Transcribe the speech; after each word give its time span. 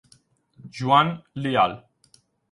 Juan 0.71 1.21
Leal 1.37 1.85